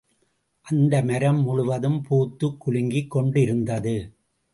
அந்த 0.65 1.03
மரம் 1.03 1.41
முழுவதும் 1.43 2.01
பூத்துக் 2.01 2.57
குலுங்கிக் 2.59 3.07
கொண்டிருந்தது. 3.07 3.95